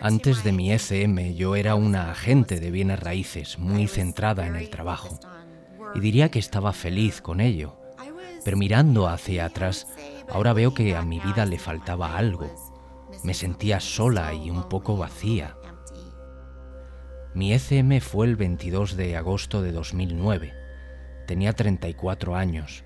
Antes 0.00 0.42
de 0.42 0.52
mi 0.52 0.72
ECM 0.72 1.34
yo 1.34 1.54
era 1.54 1.74
una 1.74 2.10
agente 2.10 2.60
de 2.60 2.70
bienes 2.70 2.98
raíces 2.98 3.58
muy 3.58 3.86
centrada 3.88 4.46
en 4.46 4.56
el 4.56 4.70
trabajo 4.70 5.20
y 5.94 6.00
diría 6.00 6.30
que 6.30 6.38
estaba 6.38 6.72
feliz 6.72 7.20
con 7.20 7.40
ello. 7.40 7.76
Pero 8.42 8.56
mirando 8.56 9.06
hacia 9.06 9.44
atrás, 9.44 9.86
ahora 10.30 10.54
veo 10.54 10.72
que 10.72 10.96
a 10.96 11.02
mi 11.02 11.20
vida 11.20 11.44
le 11.44 11.58
faltaba 11.58 12.16
algo. 12.16 12.50
Me 13.22 13.34
sentía 13.34 13.80
sola 13.80 14.32
y 14.32 14.48
un 14.48 14.66
poco 14.68 14.96
vacía. 14.96 15.56
Mi 17.34 17.52
ECM 17.52 18.00
fue 18.00 18.26
el 18.26 18.36
22 18.36 18.96
de 18.96 19.16
agosto 19.16 19.60
de 19.60 19.72
2009. 19.72 20.54
Tenía 21.26 21.52
34 21.52 22.34
años. 22.34 22.82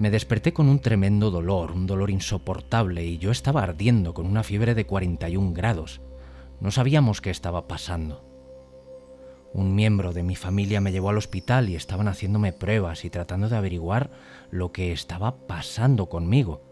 Me 0.00 0.10
desperté 0.10 0.54
con 0.54 0.70
un 0.70 0.78
tremendo 0.78 1.30
dolor, 1.30 1.72
un 1.72 1.86
dolor 1.86 2.08
insoportable, 2.08 3.04
y 3.04 3.18
yo 3.18 3.30
estaba 3.30 3.62
ardiendo 3.62 4.14
con 4.14 4.24
una 4.24 4.42
fiebre 4.42 4.74
de 4.74 4.86
41 4.86 5.52
grados. 5.52 6.00
No 6.58 6.70
sabíamos 6.70 7.20
qué 7.20 7.28
estaba 7.28 7.68
pasando. 7.68 8.24
Un 9.52 9.74
miembro 9.74 10.14
de 10.14 10.22
mi 10.22 10.36
familia 10.36 10.80
me 10.80 10.90
llevó 10.90 11.10
al 11.10 11.18
hospital 11.18 11.68
y 11.68 11.76
estaban 11.76 12.08
haciéndome 12.08 12.54
pruebas 12.54 13.04
y 13.04 13.10
tratando 13.10 13.50
de 13.50 13.58
averiguar 13.58 14.10
lo 14.50 14.72
que 14.72 14.92
estaba 14.92 15.46
pasando 15.46 16.06
conmigo. 16.06 16.62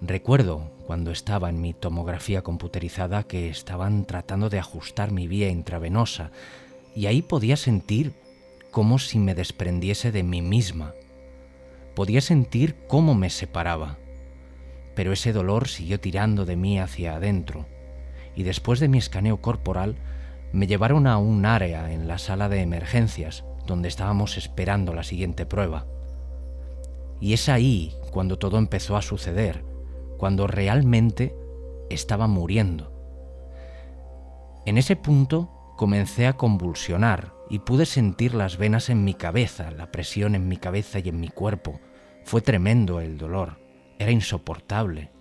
Recuerdo 0.00 0.70
cuando 0.86 1.10
estaba 1.10 1.50
en 1.50 1.60
mi 1.60 1.74
tomografía 1.74 2.40
computerizada 2.40 3.24
que 3.24 3.50
estaban 3.50 4.06
tratando 4.06 4.48
de 4.48 4.58
ajustar 4.58 5.12
mi 5.12 5.28
vía 5.28 5.50
intravenosa 5.50 6.30
y 6.94 7.08
ahí 7.08 7.20
podía 7.20 7.58
sentir 7.58 8.14
como 8.70 8.98
si 8.98 9.18
me 9.18 9.34
desprendiese 9.34 10.12
de 10.12 10.22
mí 10.22 10.40
misma 10.40 10.94
Podía 11.96 12.20
sentir 12.20 12.76
cómo 12.88 13.14
me 13.14 13.30
separaba, 13.30 13.96
pero 14.94 15.12
ese 15.12 15.32
dolor 15.32 15.66
siguió 15.66 15.98
tirando 15.98 16.44
de 16.44 16.54
mí 16.54 16.78
hacia 16.78 17.16
adentro, 17.16 17.64
y 18.34 18.42
después 18.42 18.80
de 18.80 18.88
mi 18.88 18.98
escaneo 18.98 19.40
corporal 19.40 19.96
me 20.52 20.66
llevaron 20.66 21.06
a 21.06 21.16
un 21.16 21.46
área 21.46 21.90
en 21.90 22.06
la 22.06 22.18
sala 22.18 22.50
de 22.50 22.60
emergencias 22.60 23.46
donde 23.66 23.88
estábamos 23.88 24.36
esperando 24.36 24.92
la 24.92 25.04
siguiente 25.04 25.46
prueba. 25.46 25.86
Y 27.18 27.32
es 27.32 27.48
ahí 27.48 27.94
cuando 28.10 28.38
todo 28.38 28.58
empezó 28.58 28.98
a 28.98 29.02
suceder, 29.02 29.64
cuando 30.18 30.46
realmente 30.46 31.34
estaba 31.88 32.26
muriendo. 32.26 32.92
En 34.66 34.76
ese 34.76 34.96
punto 34.96 35.50
comencé 35.78 36.26
a 36.26 36.34
convulsionar 36.34 37.32
y 37.48 37.60
pude 37.60 37.86
sentir 37.86 38.34
las 38.34 38.58
venas 38.58 38.90
en 38.90 39.02
mi 39.02 39.14
cabeza, 39.14 39.70
la 39.70 39.90
presión 39.90 40.34
en 40.34 40.46
mi 40.46 40.58
cabeza 40.58 40.98
y 40.98 41.08
en 41.08 41.20
mi 41.20 41.28
cuerpo. 41.28 41.80
Fue 42.26 42.40
tremendo 42.40 43.00
el 43.00 43.18
dolor, 43.18 43.60
era 44.00 44.10
insoportable. 44.10 45.12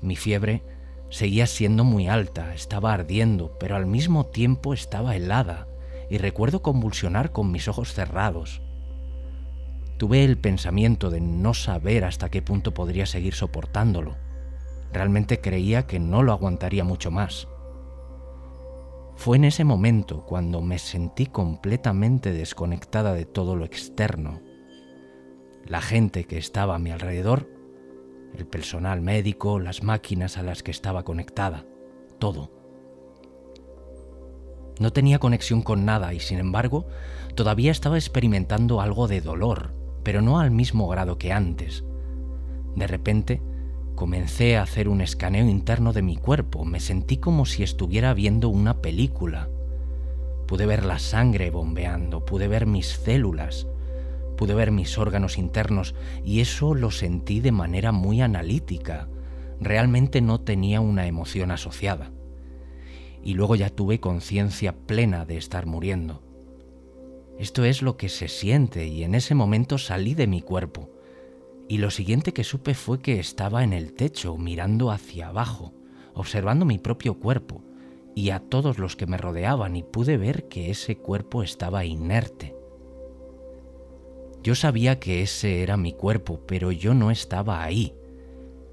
Mi 0.00 0.16
fiebre 0.16 0.62
seguía 1.10 1.46
siendo 1.46 1.84
muy 1.84 2.08
alta, 2.08 2.54
estaba 2.54 2.94
ardiendo, 2.94 3.58
pero 3.60 3.76
al 3.76 3.84
mismo 3.84 4.24
tiempo 4.24 4.72
estaba 4.72 5.14
helada, 5.14 5.68
y 6.08 6.16
recuerdo 6.16 6.62
convulsionar 6.62 7.32
con 7.32 7.52
mis 7.52 7.68
ojos 7.68 7.92
cerrados. 7.92 8.62
Tuve 9.98 10.24
el 10.24 10.38
pensamiento 10.38 11.10
de 11.10 11.20
no 11.20 11.52
saber 11.52 12.02
hasta 12.02 12.30
qué 12.30 12.40
punto 12.40 12.72
podría 12.72 13.04
seguir 13.04 13.34
soportándolo. 13.34 14.16
Realmente 14.94 15.42
creía 15.42 15.86
que 15.86 16.00
no 16.00 16.22
lo 16.22 16.32
aguantaría 16.32 16.82
mucho 16.82 17.10
más. 17.10 17.46
Fue 19.16 19.36
en 19.36 19.44
ese 19.44 19.64
momento 19.64 20.24
cuando 20.24 20.62
me 20.62 20.78
sentí 20.78 21.26
completamente 21.26 22.32
desconectada 22.32 23.12
de 23.12 23.26
todo 23.26 23.54
lo 23.54 23.66
externo. 23.66 24.45
La 25.66 25.80
gente 25.80 26.24
que 26.24 26.38
estaba 26.38 26.76
a 26.76 26.78
mi 26.78 26.90
alrededor, 26.90 27.50
el 28.36 28.46
personal 28.46 29.00
médico, 29.00 29.58
las 29.58 29.82
máquinas 29.82 30.38
a 30.38 30.42
las 30.42 30.62
que 30.62 30.70
estaba 30.70 31.04
conectada, 31.04 31.64
todo. 32.18 32.50
No 34.78 34.92
tenía 34.92 35.18
conexión 35.18 35.62
con 35.62 35.84
nada 35.84 36.12
y 36.14 36.20
sin 36.20 36.38
embargo 36.38 36.86
todavía 37.34 37.70
estaba 37.70 37.96
experimentando 37.96 38.80
algo 38.80 39.08
de 39.08 39.20
dolor, 39.20 39.74
pero 40.02 40.22
no 40.22 40.38
al 40.38 40.50
mismo 40.50 40.88
grado 40.88 41.18
que 41.18 41.32
antes. 41.32 41.84
De 42.74 42.86
repente, 42.86 43.40
Comencé 43.96 44.58
a 44.58 44.62
hacer 44.62 44.90
un 44.90 45.00
escaneo 45.00 45.48
interno 45.48 45.94
de 45.94 46.02
mi 46.02 46.18
cuerpo, 46.18 46.66
me 46.66 46.80
sentí 46.80 47.16
como 47.16 47.46
si 47.46 47.62
estuviera 47.62 48.12
viendo 48.12 48.50
una 48.50 48.82
película. 48.82 49.48
Pude 50.46 50.66
ver 50.66 50.84
la 50.84 50.98
sangre 50.98 51.50
bombeando, 51.50 52.22
pude 52.22 52.46
ver 52.46 52.66
mis 52.66 52.88
células, 52.88 53.66
pude 54.36 54.54
ver 54.54 54.70
mis 54.70 54.98
órganos 54.98 55.38
internos 55.38 55.94
y 56.24 56.40
eso 56.40 56.74
lo 56.74 56.90
sentí 56.90 57.40
de 57.40 57.52
manera 57.52 57.92
muy 57.92 58.20
analítica. 58.20 59.08
Realmente 59.60 60.20
no 60.20 60.40
tenía 60.40 60.80
una 60.80 61.06
emoción 61.06 61.50
asociada. 61.50 62.12
Y 63.22 63.34
luego 63.34 63.56
ya 63.56 63.70
tuve 63.70 63.98
conciencia 63.98 64.76
plena 64.76 65.24
de 65.24 65.36
estar 65.36 65.66
muriendo. 65.66 66.22
Esto 67.38 67.64
es 67.64 67.82
lo 67.82 67.96
que 67.96 68.08
se 68.08 68.28
siente 68.28 68.86
y 68.86 69.02
en 69.02 69.14
ese 69.14 69.34
momento 69.34 69.78
salí 69.78 70.14
de 70.14 70.26
mi 70.26 70.40
cuerpo 70.40 70.90
y 71.68 71.78
lo 71.78 71.90
siguiente 71.90 72.32
que 72.32 72.44
supe 72.44 72.74
fue 72.74 73.00
que 73.00 73.18
estaba 73.18 73.64
en 73.64 73.72
el 73.72 73.92
techo 73.92 74.36
mirando 74.36 74.90
hacia 74.90 75.28
abajo, 75.28 75.74
observando 76.14 76.64
mi 76.64 76.78
propio 76.78 77.18
cuerpo 77.18 77.62
y 78.14 78.30
a 78.30 78.40
todos 78.40 78.78
los 78.78 78.96
que 78.96 79.06
me 79.06 79.18
rodeaban 79.18 79.76
y 79.76 79.82
pude 79.82 80.16
ver 80.16 80.48
que 80.48 80.70
ese 80.70 80.96
cuerpo 80.96 81.42
estaba 81.42 81.84
inerte. 81.84 82.55
Yo 84.46 84.54
sabía 84.54 85.00
que 85.00 85.22
ese 85.22 85.64
era 85.64 85.76
mi 85.76 85.92
cuerpo, 85.92 86.38
pero 86.46 86.70
yo 86.70 86.94
no 86.94 87.10
estaba 87.10 87.64
ahí. 87.64 87.96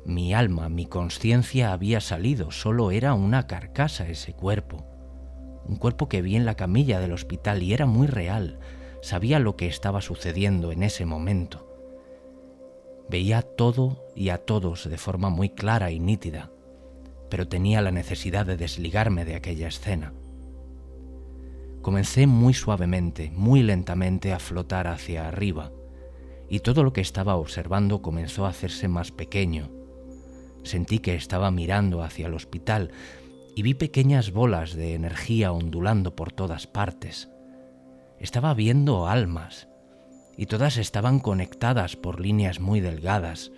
Mi 0.05 0.31
alma, 0.31 0.69
mi 0.69 0.85
conciencia 0.85 1.73
había 1.73 1.99
salido, 1.99 2.51
solo 2.51 2.91
era 2.91 3.15
una 3.15 3.47
carcasa 3.47 4.07
ese 4.07 4.33
cuerpo. 4.33 4.85
Un 5.65 5.77
cuerpo 5.77 6.07
que 6.07 6.21
vi 6.21 6.35
en 6.35 6.45
la 6.45 6.53
camilla 6.53 6.99
del 6.99 7.11
hospital 7.11 7.63
y 7.63 7.73
era 7.73 7.87
muy 7.87 8.05
real. 8.05 8.59
Sabía 9.01 9.39
lo 9.39 9.55
que 9.55 9.65
estaba 9.65 10.01
sucediendo 10.01 10.71
en 10.71 10.83
ese 10.83 11.07
momento. 11.07 11.67
Veía 13.09 13.41
todo 13.41 14.05
y 14.15 14.29
a 14.29 14.37
todos 14.37 14.87
de 14.87 14.99
forma 14.99 15.31
muy 15.31 15.49
clara 15.49 15.89
y 15.89 15.99
nítida, 15.99 16.51
pero 17.31 17.47
tenía 17.47 17.81
la 17.81 17.89
necesidad 17.89 18.45
de 18.45 18.57
desligarme 18.57 19.25
de 19.25 19.33
aquella 19.33 19.69
escena. 19.69 20.13
Comencé 21.83 22.27
muy 22.27 22.53
suavemente, 22.53 23.29
muy 23.35 23.61
lentamente 23.61 24.31
a 24.31 24.39
flotar 24.39 24.87
hacia 24.87 25.27
arriba, 25.27 25.73
y 26.49 26.61
todo 26.61 26.81
lo 26.81 26.93
que 26.93 27.01
estaba 27.01 27.35
observando 27.35 28.01
comenzó 28.01 28.45
a 28.45 28.49
hacerse 28.49 28.87
más 28.87 29.11
pequeño. 29.11 29.69
Sentí 30.63 30.99
que 30.99 31.15
estaba 31.15 31.51
mirando 31.51 32.01
hacia 32.01 32.27
el 32.27 32.35
hospital 32.35 32.91
y 33.53 33.63
vi 33.63 33.73
pequeñas 33.73 34.31
bolas 34.31 34.75
de 34.75 34.95
energía 34.95 35.51
ondulando 35.51 36.15
por 36.15 36.31
todas 36.31 36.67
partes. 36.67 37.29
Estaba 38.17 38.53
viendo 38.53 39.05
almas, 39.07 39.67
y 40.37 40.45
todas 40.45 40.77
estaban 40.77 41.19
conectadas 41.19 41.97
por 41.97 42.21
líneas 42.21 42.61
muy 42.61 42.79
delgadas, 42.79 43.51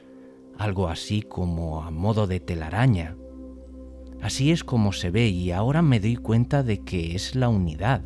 algo 0.57 0.87
así 0.87 1.21
como 1.21 1.83
a 1.83 1.91
modo 1.91 2.25
de 2.25 2.39
telaraña. 2.39 3.17
Así 4.25 4.49
es 4.49 4.63
como 4.63 4.91
se 4.91 5.11
ve 5.11 5.27
y 5.27 5.51
ahora 5.51 5.83
me 5.83 5.99
doy 5.99 6.15
cuenta 6.15 6.63
de 6.63 6.79
que 6.79 7.13
es 7.15 7.35
la 7.35 7.47
unidad 7.47 8.01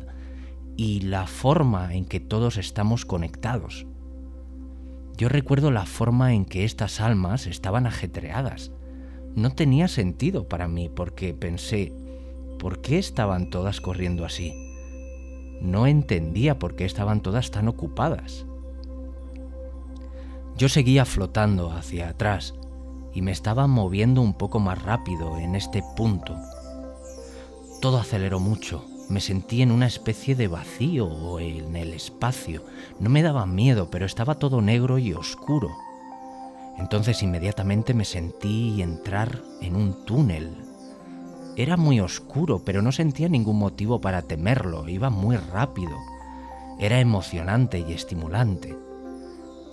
y 0.76 1.00
la 1.00 1.26
forma 1.26 1.94
en 1.94 2.04
que 2.04 2.20
todos 2.20 2.58
estamos 2.58 3.06
conectados. 3.06 3.86
Yo 5.16 5.30
recuerdo 5.30 5.70
la 5.70 5.86
forma 5.86 6.34
en 6.34 6.44
que 6.44 6.66
estas 6.66 7.00
almas 7.00 7.46
estaban 7.46 7.86
ajetreadas. 7.86 8.70
No 9.34 9.54
tenía 9.54 9.88
sentido 9.88 10.46
para 10.46 10.68
mí 10.68 10.90
porque 10.94 11.32
pensé, 11.32 11.94
¿por 12.58 12.82
qué 12.82 12.98
estaban 12.98 13.48
todas 13.48 13.80
corriendo 13.80 14.26
así? 14.26 14.52
No 15.62 15.86
entendía 15.86 16.58
por 16.58 16.76
qué 16.76 16.84
estaban 16.84 17.22
todas 17.22 17.50
tan 17.50 17.66
ocupadas. 17.66 18.44
Yo 20.58 20.68
seguía 20.68 21.06
flotando 21.06 21.72
hacia 21.72 22.10
atrás 22.10 22.59
y 23.14 23.22
me 23.22 23.32
estaba 23.32 23.66
moviendo 23.66 24.20
un 24.20 24.34
poco 24.34 24.60
más 24.60 24.82
rápido 24.82 25.38
en 25.38 25.54
este 25.54 25.82
punto. 25.96 26.36
Todo 27.80 27.98
aceleró 27.98 28.40
mucho, 28.40 28.84
me 29.08 29.20
sentí 29.20 29.62
en 29.62 29.72
una 29.72 29.86
especie 29.86 30.36
de 30.36 30.46
vacío 30.46 31.06
o 31.06 31.40
en 31.40 31.74
el 31.74 31.92
espacio. 31.92 32.62
No 33.00 33.10
me 33.10 33.22
daba 33.22 33.44
miedo, 33.44 33.90
pero 33.90 34.06
estaba 34.06 34.36
todo 34.36 34.62
negro 34.62 34.98
y 34.98 35.12
oscuro. 35.12 35.68
Entonces 36.78 37.22
inmediatamente 37.22 37.92
me 37.92 38.04
sentí 38.04 38.80
entrar 38.80 39.42
en 39.60 39.74
un 39.74 40.04
túnel. 40.04 40.56
Era 41.56 41.76
muy 41.76 42.00
oscuro, 42.00 42.62
pero 42.64 42.82
no 42.82 42.92
sentía 42.92 43.28
ningún 43.28 43.58
motivo 43.58 44.00
para 44.00 44.22
temerlo, 44.22 44.88
iba 44.88 45.10
muy 45.10 45.36
rápido. 45.36 45.92
Era 46.78 47.00
emocionante 47.00 47.80
y 47.80 47.92
estimulante. 47.92 48.78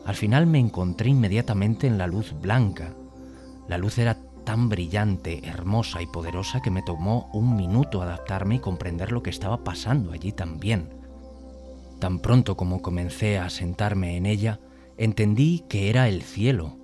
Al 0.06 0.16
final 0.16 0.48
me 0.48 0.60
encontré 0.60 1.10
inmediatamente 1.10 1.86
en 1.86 1.98
la 1.98 2.08
luz 2.08 2.34
blanca. 2.42 2.94
La 3.68 3.78
luz 3.78 3.98
era 3.98 4.18
tan 4.46 4.70
brillante, 4.70 5.46
hermosa 5.46 6.02
y 6.02 6.08
poderosa 6.08 6.62
que 6.62 6.72
me 6.72 6.82
tomó 6.82 7.30
un 7.34 7.56
minuto 7.58 8.02
adaptarme 8.02 8.56
y 8.56 8.60
comprender 8.60 9.12
lo 9.12 9.22
que 9.22 9.30
estaba 9.30 9.64
pasando 9.64 10.14
allí 10.14 10.32
también. 10.32 10.90
Tan 12.00 12.20
pronto 12.20 12.56
como 12.56 12.82
comencé 12.82 13.40
a 13.40 13.50
sentarme 13.50 14.16
en 14.16 14.26
ella, 14.26 14.60
entendí 14.98 15.66
que 15.68 15.90
era 15.90 16.08
el 16.08 16.22
cielo. 16.22 16.78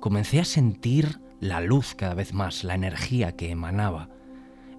Comencé 0.00 0.40
a 0.40 0.44
sentir 0.44 1.20
la 1.38 1.60
luz 1.60 1.94
cada 1.94 2.14
vez 2.14 2.32
más, 2.32 2.64
la 2.64 2.74
energía 2.74 3.36
que 3.36 3.50
emanaba, 3.50 4.08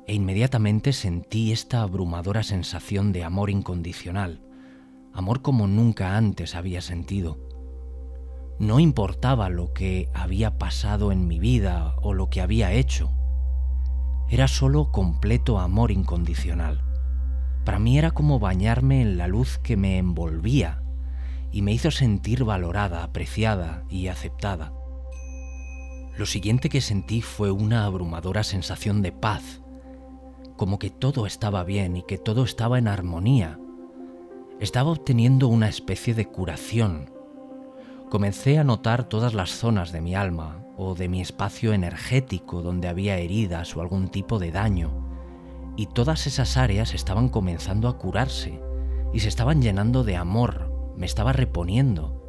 e 0.08 0.14
inmediatamente 0.14 0.94
sentí 0.94 1.52
esta 1.52 1.82
abrumadora 1.82 2.44
sensación 2.44 3.12
de 3.14 3.24
amor 3.24 3.50
incondicional, 3.50 4.42
amor 5.14 5.42
como 5.42 5.68
nunca 5.68 6.18
antes 6.18 6.54
había 6.54 6.82
sentido. 6.82 7.38
No 8.60 8.80
importaba 8.80 9.50
lo 9.50 9.74
que 9.74 10.10
había 10.14 10.58
pasado 10.58 11.12
en 11.12 11.28
mi 11.28 11.40
vida 11.40 11.96
o 12.02 12.14
lo 12.14 12.30
que 12.30 12.42
había 12.42 12.72
hecho, 12.72 13.12
era 14.30 14.48
solo 14.48 14.92
completo 14.92 15.60
amor 15.60 15.92
incondicional. 15.92 16.82
Para 17.64 17.80
mí 17.80 17.98
era 17.98 18.12
como 18.12 18.40
bañarme 18.40 19.02
en 19.02 19.18
la 19.18 19.28
luz 19.28 19.60
que 19.60 19.78
me 19.78 19.98
envolvía 19.98 20.82
y 21.52 21.62
me 21.62 21.74
hizo 21.74 21.92
sentir 21.92 22.44
valorada, 22.44 23.04
apreciada 23.04 23.84
y 23.90 24.08
aceptada. 24.08 24.74
Lo 26.18 26.26
siguiente 26.26 26.70
que 26.70 26.82
sentí 26.82 27.22
fue 27.22 27.52
una 27.52 27.86
abrumadora 27.86 28.44
sensación 28.44 29.02
de 29.02 29.12
paz, 29.12 29.62
como 30.56 30.80
que 30.80 30.90
todo 30.90 31.26
estaba 31.26 31.64
bien 31.64 31.98
y 31.98 32.04
que 32.04 32.18
todo 32.18 32.46
estaba 32.46 32.80
en 32.80 32.88
armonía. 32.88 33.60
Estaba 34.60 34.92
obteniendo 34.92 35.50
una 35.50 35.68
especie 35.68 36.14
de 36.14 36.26
curación. 36.26 37.15
Comencé 38.16 38.58
a 38.58 38.64
notar 38.64 39.10
todas 39.10 39.34
las 39.34 39.50
zonas 39.50 39.92
de 39.92 40.00
mi 40.00 40.16
alma 40.16 40.64
o 40.78 40.96
de 40.96 41.10
mi 41.10 41.20
espacio 41.20 41.74
energético 41.74 42.62
donde 42.62 42.88
había 42.88 43.18
heridas 43.18 43.76
o 43.76 43.82
algún 43.82 44.08
tipo 44.08 44.40
de 44.40 44.54
daño, 44.54 45.06
y 45.76 45.88
todas 45.88 46.26
esas 46.26 46.56
áreas 46.56 46.94
estaban 46.94 47.28
comenzando 47.28 47.90
a 47.90 47.98
curarse 47.98 48.62
y 49.12 49.20
se 49.20 49.28
estaban 49.28 49.62
llenando 49.62 50.06
de 50.06 50.16
amor, 50.16 50.72
me 50.96 51.06
estaba 51.06 51.34
reponiendo. 51.34 52.24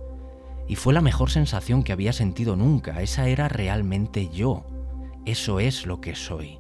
Y 0.66 0.74
fue 0.74 0.92
la 0.92 1.02
mejor 1.02 1.30
sensación 1.30 1.84
que 1.84 1.92
había 1.92 2.12
sentido 2.12 2.56
nunca, 2.56 3.00
esa 3.00 3.28
era 3.28 3.46
realmente 3.46 4.28
yo, 4.28 4.64
eso 5.24 5.60
es 5.60 5.86
lo 5.86 6.00
que 6.00 6.16
soy. 6.16 6.58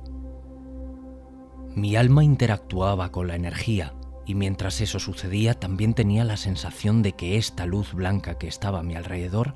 Mi 1.74 1.96
alma 1.96 2.22
interactuaba 2.22 3.10
con 3.10 3.26
la 3.26 3.34
energía 3.34 3.92
y 4.26 4.34
mientras 4.34 4.80
eso 4.80 4.98
sucedía 4.98 5.54
también 5.54 5.94
tenía 5.94 6.24
la 6.24 6.36
sensación 6.36 7.02
de 7.02 7.12
que 7.12 7.36
esta 7.36 7.64
luz 7.64 7.94
blanca 7.94 8.38
que 8.38 8.48
estaba 8.48 8.80
a 8.80 8.82
mi 8.82 8.96
alrededor 8.96 9.54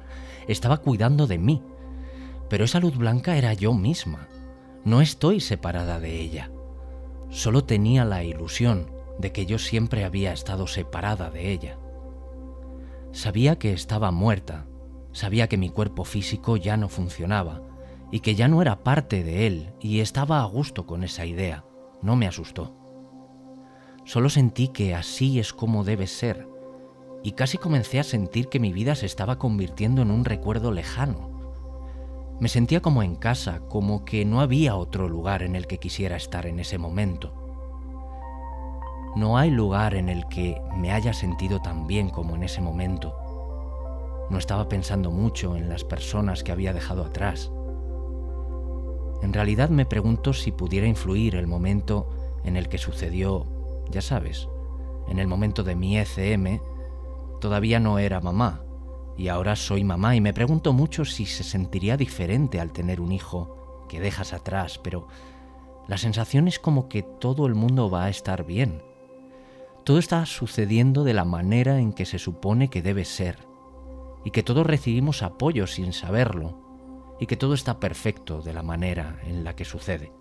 estaba 0.49 0.79
cuidando 0.79 1.27
de 1.27 1.39
mí. 1.39 1.63
Pero 2.49 2.65
esa 2.65 2.81
luz 2.81 2.97
blanca 2.97 3.37
era 3.37 3.53
yo 3.53 3.75
misma. 3.75 4.29
No 4.85 5.01
estoy 5.01 5.41
separada 5.41 6.01
de 6.01 6.21
ella. 6.21 6.51
Solo 7.29 7.65
tenía 7.65 8.05
la 8.05 8.25
ilusión 8.25 8.91
de 9.19 9.33
que 9.33 9.45
yo 9.45 9.59
siempre 9.59 10.05
había 10.05 10.33
estado 10.33 10.67
separada 10.67 11.31
de 11.31 11.51
ella. 11.51 11.79
Sabía 13.13 13.59
que 13.59 13.73
estaba 13.73 14.11
muerta, 14.11 14.67
sabía 15.13 15.49
que 15.49 15.59
mi 15.59 15.69
cuerpo 15.69 16.05
físico 16.05 16.57
ya 16.57 16.77
no 16.77 16.89
funcionaba 16.89 17.63
y 18.13 18.21
que 18.21 18.35
ya 18.35 18.49
no 18.49 18.63
era 18.63 18.83
parte 18.83 19.25
de 19.25 19.47
él 19.47 19.75
y 19.81 20.01
estaba 20.01 20.41
a 20.41 20.45
gusto 20.45 20.87
con 20.87 21.05
esa 21.05 21.27
idea 21.27 21.65
no 22.03 22.17
me 22.17 22.27
asustó. 22.27 22.80
Solo 24.11 24.29
sentí 24.29 24.67
que 24.67 24.97
así 24.97 25.39
es 25.39 25.53
como 25.53 25.85
debe 25.85 26.09
ser, 26.09 26.49
y 27.23 27.31
casi 27.31 27.59
comencé 27.59 28.01
a 28.01 28.03
sentir 28.03 28.49
que 28.49 28.59
mi 28.59 28.73
vida 28.73 28.97
se 28.97 29.07
estaba 29.07 29.39
convirtiendo 29.39 30.03
en 30.03 30.11
un 30.11 30.25
recuerdo 30.25 30.73
lejano. 30.73 31.31
Me 32.41 32.49
sentía 32.49 32.83
como 32.83 33.05
en 33.05 33.15
casa, 33.15 33.61
como 33.69 34.05
que 34.05 34.25
no 34.25 34.41
había 34.41 34.75
otro 34.75 35.09
lugar 35.09 35.45
en 35.45 35.55
el 35.55 35.69
que 35.69 35.79
quisiera 35.79 36.17
estar 36.17 36.47
en 36.47 36.59
ese 36.59 36.77
momento. 36.77 37.33
No 39.15 39.39
hay 39.39 39.53
lugar 39.53 39.95
en 39.95 40.09
el 40.09 40.27
que 40.27 40.61
me 40.77 40.91
haya 40.91 41.13
sentido 41.13 41.61
tan 41.61 41.87
bien 41.87 42.11
como 42.11 42.35
en 42.35 42.43
ese 42.43 42.61
momento. 42.61 43.17
No 44.29 44.39
estaba 44.39 44.69
pensando 44.69 45.13
mucho 45.13 45.55
en 45.55 45.69
las 45.69 45.85
personas 45.85 46.43
que 46.43 46.51
había 46.51 46.73
dejado 46.73 47.05
atrás. 47.05 47.53
En 49.23 49.33
realidad 49.33 49.69
me 49.69 49.87
pregunto 49.87 50.33
si 50.33 50.51
pudiera 50.51 50.89
influir 50.89 51.37
el 51.37 51.47
momento 51.47 52.09
en 52.43 52.57
el 52.57 52.69
que 52.69 52.79
sucedió, 52.79 53.60
ya 53.91 54.01
sabes, 54.01 54.49
en 55.09 55.19
el 55.19 55.27
momento 55.27 55.63
de 55.63 55.75
mi 55.75 55.99
ECM, 55.99 56.61
todavía 57.41 57.81
no 57.81 57.99
era 57.99 58.21
mamá, 58.21 58.63
y 59.17 59.29
ahora 59.29 59.57
soy 59.57 59.85
mamá 59.85 60.17
y 60.17 60.21
me 60.21 60.33
pregunto 60.33 60.73
mucho 60.73 61.05
si 61.05 61.27
se 61.27 61.45
sentiría 61.45 61.97
diferente 61.97 62.61
al 62.61 62.73
tener 62.73 63.01
un 63.01 63.13
hijo 63.13 63.87
que 63.89 64.01
dejas 64.01 64.33
atrás, 64.33 64.79
pero 64.79 65.09
la 65.89 65.99
sensación 65.99 66.47
es 66.47 66.59
como 66.59 66.89
que 66.89 67.03
todo 67.03 67.47
el 67.47 67.55
mundo 67.55 67.91
va 67.91 68.05
a 68.05 68.11
estar 68.11 68.47
bien. 68.47 68.83
Todo 69.85 69.99
está 69.99 70.25
sucediendo 70.27 71.05
de 71.05 71.15
la 71.15 71.25
manera 71.25 71.81
en 71.81 71.93
que 71.93 72.07
se 72.07 72.19
supone 72.19 72.71
que 72.71 72.83
debe 72.83 73.05
ser, 73.05 73.39
y 74.25 74.31
que 74.31 74.43
todos 74.43 74.67
recibimos 74.67 75.23
apoyo 75.23 75.67
sin 75.67 75.93
saberlo, 75.93 76.61
y 77.19 77.27
que 77.27 77.37
todo 77.37 77.55
está 77.55 77.81
perfecto 77.81 78.41
de 78.43 78.55
la 78.55 78.63
manera 78.63 79.19
en 79.25 79.43
la 79.43 79.57
que 79.57 79.65
sucede. 79.65 80.13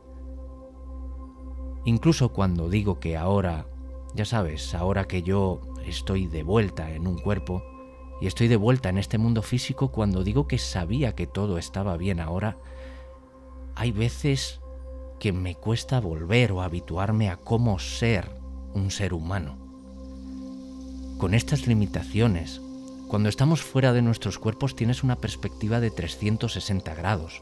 Incluso 1.86 2.30
cuando 2.30 2.70
digo 2.70 3.00
que 3.00 3.18
ahora, 3.18 3.66
ya 4.14 4.26
sabes, 4.26 4.74
ahora 4.76 5.06
que 5.06 5.24
yo 5.24 5.62
estoy 5.86 6.28
de 6.28 6.44
vuelta 6.44 6.92
en 6.92 7.08
un 7.08 7.18
cuerpo 7.18 7.64
y 8.22 8.28
estoy 8.28 8.48
de 8.48 8.58
vuelta 8.58 8.90
en 8.90 8.98
este 8.98 9.18
mundo 9.18 9.42
físico, 9.42 9.92
cuando 9.92 10.24
digo 10.24 10.48
que 10.48 10.58
sabía 10.58 11.16
que 11.16 11.28
todo 11.28 11.58
estaba 11.58 11.96
bien 11.98 12.20
ahora, 12.20 12.58
hay 13.76 13.92
veces 13.92 14.60
que 15.20 15.32
me 15.32 15.56
cuesta 15.56 16.00
volver 16.00 16.52
o 16.52 16.62
habituarme 16.62 17.30
a 17.30 17.38
cómo 17.38 17.80
ser 17.80 18.30
un 18.74 18.92
ser 18.92 19.14
humano. 19.14 19.58
Con 21.18 21.34
estas 21.34 21.68
limitaciones, 21.68 22.62
cuando 23.08 23.28
estamos 23.28 23.62
fuera 23.62 23.92
de 23.94 24.02
nuestros 24.02 24.38
cuerpos 24.38 24.76
tienes 24.76 25.04
una 25.04 25.16
perspectiva 25.16 25.80
de 25.80 25.92
360 25.92 26.94
grados. 26.96 27.42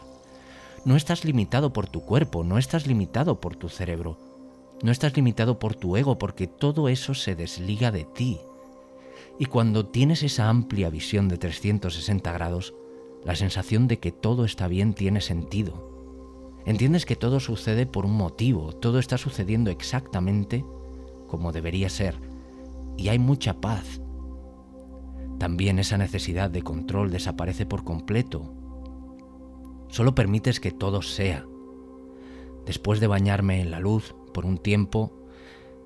No 0.85 0.95
estás 0.95 1.25
limitado 1.25 1.73
por 1.73 1.87
tu 1.87 2.01
cuerpo, 2.01 2.43
no 2.43 2.57
estás 2.57 2.87
limitado 2.87 3.41
por 3.41 3.55
tu 3.55 3.67
cerebro, 3.67 4.17
no 4.81 4.91
estás 4.91 5.15
limitado 5.15 5.59
por 5.59 5.75
tu 5.75 5.97
ego, 5.97 6.17
porque 6.17 6.47
todo 6.47 6.89
eso 6.89 7.13
se 7.13 7.35
desliga 7.35 7.91
de 7.91 8.05
ti. 8.05 8.39
Y 9.39 9.45
cuando 9.45 9.85
tienes 9.85 10.23
esa 10.23 10.49
amplia 10.49 10.89
visión 10.89 11.27
de 11.29 11.37
360 11.37 12.31
grados, 12.31 12.73
la 13.23 13.35
sensación 13.35 13.87
de 13.87 13.99
que 13.99 14.11
todo 14.11 14.45
está 14.45 14.67
bien 14.67 14.93
tiene 14.93 15.21
sentido. 15.21 15.87
Entiendes 16.65 17.05
que 17.05 17.15
todo 17.15 17.39
sucede 17.39 17.85
por 17.85 18.05
un 18.05 18.13
motivo, 18.13 18.73
todo 18.73 18.99
está 18.99 19.17
sucediendo 19.17 19.71
exactamente 19.71 20.65
como 21.27 21.51
debería 21.51 21.89
ser, 21.89 22.19
y 22.97 23.09
hay 23.09 23.19
mucha 23.19 23.59
paz, 23.59 24.01
también 25.37 25.77
esa 25.77 25.97
necesidad 25.97 26.49
de 26.49 26.63
control 26.63 27.11
desaparece 27.11 27.65
por 27.65 27.83
completo. 27.83 28.53
Solo 29.89 30.15
permites 30.15 30.59
que 30.59 30.71
todo 30.71 31.01
sea. 31.01 31.45
Después 32.65 32.99
de 32.99 33.07
bañarme 33.07 33.61
en 33.61 33.71
la 33.71 33.79
luz 33.79 34.15
por 34.37 34.45
un 34.45 34.59
tiempo 34.59 35.11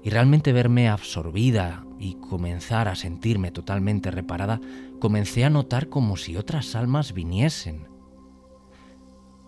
y 0.03 0.10
realmente 0.10 0.51
verme 0.51 0.89
absorbida 0.89 1.86
y 1.98 2.15
comenzar 2.15 2.89
a 2.89 2.96
sentirme 2.96 3.50
totalmente 3.50 4.12
reparada, 4.12 4.60
comencé 5.00 5.46
a 5.46 5.50
notar 5.50 5.88
como 5.88 6.17
si 6.17 6.36
otras 6.36 6.75
almas 6.75 7.13
viniesen. 7.13 7.88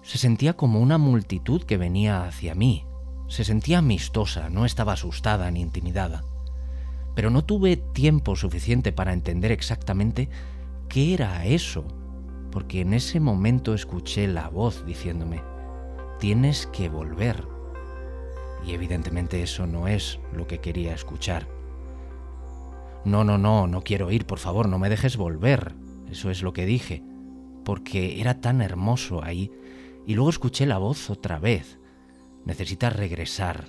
Se 0.04 0.18
sentía 0.18 0.54
como 0.54 0.80
una 0.80 0.98
multitud 0.98 1.64
que 1.64 1.76
venía 1.76 2.24
hacia 2.24 2.56
mí. 2.56 2.86
Se 3.28 3.44
sentía 3.44 3.80
amistosa, 3.80 4.50
no 4.50 4.64
estaba 4.64 4.94
asustada 4.94 5.52
ni 5.52 5.60
intimidada 5.60 6.24
pero 7.16 7.30
no 7.30 7.44
tuve 7.44 7.78
tiempo 7.78 8.36
suficiente 8.38 8.92
para 8.92 9.14
entender 9.14 9.52
exactamente 9.52 10.30
qué 10.90 11.14
era 11.14 11.46
eso, 11.46 11.86
porque 12.50 12.82
en 12.82 12.94
ese 12.94 13.20
momento 13.20 13.74
escuché 13.74 14.28
la 14.28 14.50
voz 14.50 14.86
diciéndome, 14.86 15.42
tienes 16.20 16.68
que 16.68 16.90
volver. 16.90 17.53
Y 18.66 18.74
evidentemente 18.74 19.44
eso 19.44 19.68
no 19.68 19.88
es 19.88 20.20
lo 20.34 20.48
que 20.48 20.60
quería 20.60 20.94
escuchar. 20.94 21.48
No, 23.06 23.24
no, 23.24 23.38
no, 23.38 23.68
no 23.68 23.82
quiero 23.82 24.12
ir, 24.12 24.26
por 24.26 24.40
favor, 24.40 24.70
no 24.70 24.80
me 24.80 24.90
dejes 24.90 25.18
volver. 25.18 25.74
Eso 26.10 26.30
es 26.30 26.42
lo 26.42 26.54
que 26.54 26.66
dije, 26.66 27.04
porque 27.66 28.22
era 28.22 28.40
tan 28.40 28.62
hermoso 28.62 29.24
ahí. 29.24 29.52
Y 30.06 30.16
luego 30.16 30.30
escuché 30.30 30.66
la 30.66 30.78
voz 30.78 31.10
otra 31.10 31.40
vez. 31.40 31.80
Necesitas 32.46 32.96
regresar, 32.96 33.66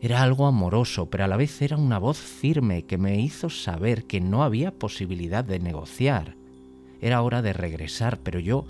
era 0.00 0.22
algo 0.22 0.46
amoroso, 0.46 1.06
pero 1.06 1.24
a 1.24 1.26
la 1.26 1.36
vez 1.36 1.62
era 1.62 1.76
una 1.76 1.98
voz 1.98 2.18
firme 2.18 2.84
que 2.84 2.98
me 2.98 3.18
hizo 3.18 3.48
saber 3.48 4.04
que 4.04 4.20
no 4.20 4.42
había 4.42 4.70
posibilidad 4.70 5.42
de 5.42 5.58
negociar. 5.58 6.36
Era 7.00 7.22
hora 7.22 7.40
de 7.40 7.54
regresar, 7.54 8.18
pero 8.18 8.38
yo 8.38 8.66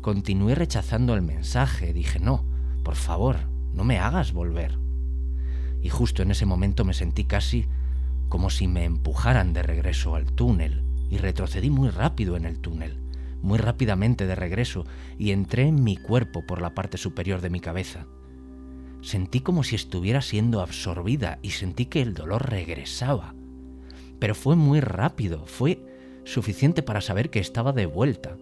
continué 0.00 0.54
rechazando 0.54 1.14
el 1.14 1.22
mensaje. 1.22 1.92
Dije, 1.92 2.18
no, 2.18 2.44
por 2.82 2.96
favor, 2.96 3.36
no 3.72 3.84
me 3.84 3.98
hagas 3.98 4.32
volver. 4.32 4.78
Y 5.82 5.88
justo 5.88 6.22
en 6.22 6.30
ese 6.30 6.46
momento 6.46 6.84
me 6.84 6.94
sentí 6.94 7.24
casi 7.24 7.66
como 8.28 8.48
si 8.48 8.68
me 8.68 8.84
empujaran 8.84 9.52
de 9.52 9.62
regreso 9.62 10.14
al 10.14 10.32
túnel, 10.32 10.84
y 11.10 11.18
retrocedí 11.18 11.68
muy 11.68 11.90
rápido 11.90 12.36
en 12.36 12.44
el 12.44 12.60
túnel, 12.60 12.96
muy 13.42 13.58
rápidamente 13.58 14.26
de 14.26 14.36
regreso, 14.36 14.86
y 15.18 15.32
entré 15.32 15.66
en 15.66 15.82
mi 15.82 15.96
cuerpo 15.96 16.46
por 16.46 16.62
la 16.62 16.72
parte 16.72 16.96
superior 16.96 17.40
de 17.40 17.50
mi 17.50 17.58
cabeza. 17.58 18.06
Sentí 19.02 19.40
como 19.40 19.64
si 19.64 19.74
estuviera 19.74 20.22
siendo 20.22 20.60
absorbida 20.60 21.40
y 21.42 21.50
sentí 21.50 21.86
que 21.86 22.02
el 22.02 22.14
dolor 22.14 22.48
regresaba. 22.48 23.34
Pero 24.20 24.34
fue 24.34 24.54
muy 24.54 24.80
rápido, 24.80 25.46
fue 25.46 25.84
suficiente 26.24 26.82
para 26.82 27.00
saber 27.00 27.30
que 27.30 27.40
estaba 27.40 27.72
de 27.72 27.86
vuelta. 27.86 28.36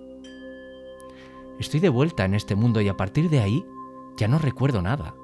Estoy 1.58 1.80
de 1.80 1.88
vuelta 1.88 2.24
en 2.24 2.34
este 2.34 2.56
mundo 2.56 2.80
y 2.80 2.88
a 2.88 2.96
partir 2.96 3.30
de 3.30 3.40
ahí 3.40 3.64
ya 4.18 4.28
no 4.28 4.38
recuerdo 4.38 4.82
nada. 4.82 5.14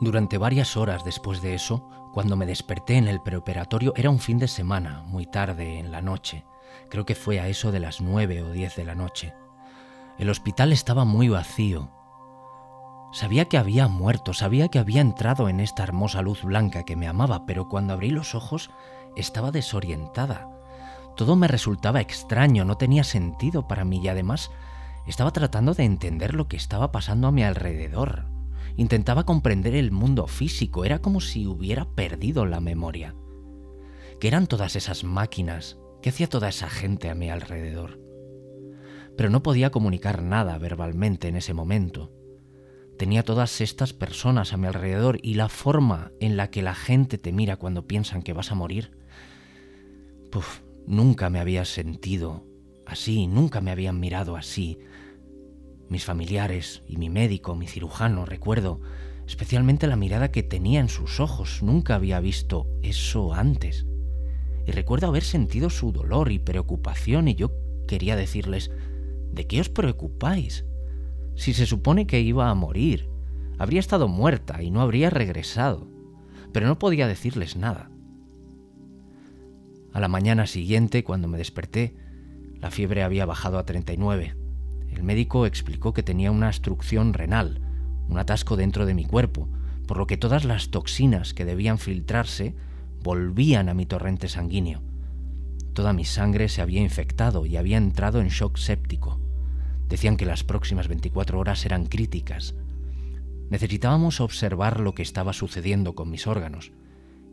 Durante 0.00 0.36
varias 0.36 0.76
horas 0.76 1.04
después 1.04 1.40
de 1.40 1.54
eso, 1.54 1.88
cuando 2.12 2.36
me 2.36 2.44
desperté 2.44 2.96
en 2.96 3.06
el 3.06 3.22
preoperatorio, 3.22 3.94
era 3.96 4.10
un 4.10 4.18
fin 4.18 4.38
de 4.38 4.48
semana, 4.48 5.04
muy 5.06 5.26
tarde 5.26 5.78
en 5.78 5.92
la 5.92 6.02
noche. 6.02 6.44
Creo 6.90 7.06
que 7.06 7.14
fue 7.14 7.40
a 7.40 7.48
eso 7.48 7.70
de 7.70 7.80
las 7.80 8.00
nueve 8.00 8.42
o 8.42 8.50
diez 8.50 8.74
de 8.76 8.84
la 8.84 8.94
noche. 8.94 9.32
El 10.18 10.28
hospital 10.28 10.72
estaba 10.72 11.04
muy 11.04 11.28
vacío. 11.28 11.90
Sabía 13.12 13.44
que 13.44 13.58
había 13.58 13.88
muerto, 13.88 14.34
sabía 14.34 14.68
que 14.68 14.78
había 14.78 15.00
entrado 15.00 15.48
en 15.48 15.60
esta 15.60 15.84
hermosa 15.84 16.20
luz 16.20 16.42
blanca 16.42 16.82
que 16.82 16.96
me 16.96 17.06
amaba, 17.06 17.46
pero 17.46 17.68
cuando 17.68 17.92
abrí 17.92 18.10
los 18.10 18.34
ojos 18.34 18.70
estaba 19.16 19.52
desorientada. 19.52 20.50
Todo 21.16 21.36
me 21.36 21.46
resultaba 21.46 22.00
extraño, 22.00 22.64
no 22.64 22.76
tenía 22.76 23.04
sentido 23.04 23.68
para 23.68 23.84
mí 23.84 24.00
y 24.02 24.08
además 24.08 24.50
estaba 25.06 25.32
tratando 25.32 25.74
de 25.74 25.84
entender 25.84 26.34
lo 26.34 26.48
que 26.48 26.56
estaba 26.56 26.92
pasando 26.92 27.26
a 27.26 27.32
mi 27.32 27.42
alrededor. 27.42 28.26
Intentaba 28.76 29.24
comprender 29.24 29.74
el 29.74 29.90
mundo 29.90 30.26
físico, 30.26 30.84
era 30.84 31.00
como 31.00 31.20
si 31.20 31.46
hubiera 31.46 31.84
perdido 31.94 32.46
la 32.46 32.60
memoria. 32.60 33.14
¿Qué 34.20 34.28
eran 34.28 34.46
todas 34.46 34.76
esas 34.76 35.04
máquinas? 35.04 35.78
¿Qué 36.00 36.10
hacía 36.10 36.28
toda 36.28 36.48
esa 36.48 36.68
gente 36.68 37.10
a 37.10 37.14
mi 37.14 37.30
alrededor? 37.30 38.00
Pero 39.16 39.30
no 39.30 39.42
podía 39.42 39.70
comunicar 39.70 40.22
nada 40.22 40.56
verbalmente 40.58 41.28
en 41.28 41.36
ese 41.36 41.54
momento. 41.54 42.12
Tenía 42.98 43.24
todas 43.24 43.60
estas 43.60 43.92
personas 43.92 44.52
a 44.52 44.56
mi 44.56 44.68
alrededor 44.68 45.18
y 45.22 45.34
la 45.34 45.48
forma 45.48 46.12
en 46.20 46.36
la 46.36 46.50
que 46.50 46.62
la 46.62 46.74
gente 46.74 47.18
te 47.18 47.32
mira 47.32 47.56
cuando 47.56 47.86
piensan 47.86 48.22
que 48.22 48.32
vas 48.32 48.52
a 48.52 48.54
morir. 48.54 48.96
Puf, 50.30 50.60
nunca 50.86 51.28
me 51.28 51.40
había 51.40 51.64
sentido 51.64 52.46
así, 52.86 53.26
nunca 53.26 53.60
me 53.60 53.70
habían 53.70 53.98
mirado 53.98 54.36
así. 54.36 54.78
Mis 55.92 56.06
familiares 56.06 56.82
y 56.88 56.96
mi 56.96 57.10
médico, 57.10 57.54
mi 57.54 57.66
cirujano, 57.66 58.24
recuerdo 58.24 58.80
especialmente 59.26 59.86
la 59.86 59.94
mirada 59.94 60.30
que 60.30 60.42
tenía 60.42 60.80
en 60.80 60.88
sus 60.88 61.20
ojos. 61.20 61.62
Nunca 61.62 61.96
había 61.96 62.18
visto 62.18 62.66
eso 62.80 63.34
antes. 63.34 63.84
Y 64.66 64.72
recuerdo 64.72 65.08
haber 65.08 65.22
sentido 65.22 65.68
su 65.68 65.92
dolor 65.92 66.32
y 66.32 66.38
preocupación 66.38 67.28
y 67.28 67.34
yo 67.34 67.52
quería 67.86 68.16
decirles, 68.16 68.70
¿de 69.34 69.46
qué 69.46 69.60
os 69.60 69.68
preocupáis? 69.68 70.64
Si 71.34 71.52
se 71.52 71.66
supone 71.66 72.06
que 72.06 72.22
iba 72.22 72.48
a 72.48 72.54
morir, 72.54 73.10
habría 73.58 73.80
estado 73.80 74.08
muerta 74.08 74.62
y 74.62 74.70
no 74.70 74.80
habría 74.80 75.10
regresado, 75.10 75.86
pero 76.54 76.68
no 76.68 76.78
podía 76.78 77.06
decirles 77.06 77.54
nada. 77.54 77.90
A 79.92 80.00
la 80.00 80.08
mañana 80.08 80.46
siguiente, 80.46 81.04
cuando 81.04 81.28
me 81.28 81.36
desperté, 81.36 81.94
la 82.60 82.70
fiebre 82.70 83.02
había 83.02 83.26
bajado 83.26 83.58
a 83.58 83.66
39. 83.66 84.41
El 84.92 85.02
médico 85.02 85.46
explicó 85.46 85.92
que 85.92 86.02
tenía 86.02 86.30
una 86.30 86.48
obstrucción 86.48 87.14
renal, 87.14 87.60
un 88.08 88.18
atasco 88.18 88.56
dentro 88.56 88.86
de 88.86 88.94
mi 88.94 89.04
cuerpo, 89.04 89.48
por 89.86 89.96
lo 89.96 90.06
que 90.06 90.16
todas 90.16 90.44
las 90.44 90.70
toxinas 90.70 91.34
que 91.34 91.44
debían 91.44 91.78
filtrarse 91.78 92.54
volvían 93.02 93.68
a 93.68 93.74
mi 93.74 93.86
torrente 93.86 94.28
sanguíneo. 94.28 94.82
Toda 95.72 95.92
mi 95.92 96.04
sangre 96.04 96.48
se 96.48 96.60
había 96.60 96.80
infectado 96.80 97.46
y 97.46 97.56
había 97.56 97.78
entrado 97.78 98.20
en 98.20 98.28
shock 98.28 98.58
séptico. 98.58 99.18
Decían 99.88 100.16
que 100.16 100.26
las 100.26 100.44
próximas 100.44 100.88
24 100.88 101.38
horas 101.38 101.64
eran 101.64 101.86
críticas. 101.86 102.54
Necesitábamos 103.50 104.20
observar 104.20 104.80
lo 104.80 104.94
que 104.94 105.02
estaba 105.02 105.32
sucediendo 105.32 105.94
con 105.94 106.10
mis 106.10 106.26
órganos, 106.26 106.72